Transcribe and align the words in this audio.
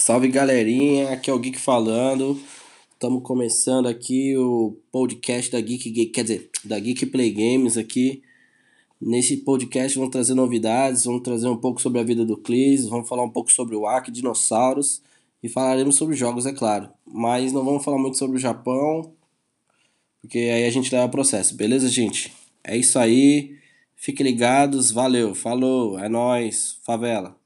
Salve 0.00 0.28
galerinha, 0.28 1.10
aqui 1.10 1.28
é 1.28 1.32
o 1.34 1.38
Geek 1.38 1.58
falando. 1.58 2.40
Estamos 2.94 3.22
começando 3.22 3.86
aqui 3.86 4.34
o 4.34 4.74
podcast 4.90 5.52
da 5.52 5.60
Geek, 5.60 6.06
quer 6.06 6.22
dizer, 6.22 6.50
da 6.64 6.78
Geek 6.80 7.04
Play 7.04 7.30
Games 7.30 7.76
aqui. 7.76 8.22
Nesse 8.98 9.36
podcast 9.36 9.98
vamos 9.98 10.10
trazer 10.10 10.32
novidades, 10.32 11.04
vamos 11.04 11.20
trazer 11.20 11.48
um 11.48 11.56
pouco 11.56 11.82
sobre 11.82 12.00
a 12.00 12.02
vida 12.02 12.24
do 12.24 12.38
Clis, 12.38 12.88
vamos 12.88 13.10
falar 13.10 13.24
um 13.24 13.28
pouco 13.28 13.52
sobre 13.52 13.76
o 13.76 13.86
Ark, 13.86 14.10
dinossauros 14.10 15.02
e 15.42 15.50
falaremos 15.50 15.96
sobre 15.96 16.16
jogos, 16.16 16.46
é 16.46 16.52
claro. 16.54 16.88
Mas 17.06 17.52
não 17.52 17.62
vamos 17.62 17.84
falar 17.84 17.98
muito 17.98 18.16
sobre 18.16 18.38
o 18.38 18.40
Japão, 18.40 19.12
porque 20.22 20.38
aí 20.38 20.64
a 20.64 20.70
gente 20.70 20.90
leva 20.90 21.08
o 21.08 21.10
processo, 21.10 21.54
beleza, 21.54 21.90
gente? 21.90 22.32
É 22.64 22.74
isso 22.74 22.98
aí. 22.98 23.54
Fiquem 23.96 24.24
ligados, 24.24 24.90
valeu, 24.90 25.34
falou, 25.34 25.98
é 25.98 26.08
nós, 26.08 26.78
favela. 26.86 27.38